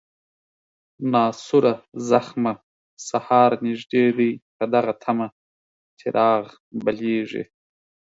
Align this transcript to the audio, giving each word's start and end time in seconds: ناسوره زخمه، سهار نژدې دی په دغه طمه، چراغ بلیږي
ناسوره 1.13 1.73
زخمه، 2.09 2.53
سهار 3.07 3.51
نژدې 3.65 4.05
دی 4.17 4.31
په 4.55 4.63
دغه 4.73 4.93
طمه، 5.01 5.27
چراغ 5.99 6.45
بلیږي 6.83 7.43